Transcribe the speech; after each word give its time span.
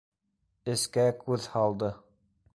Эскә 0.73 1.05
күҙ 1.27 1.47
һалды. 1.57 1.93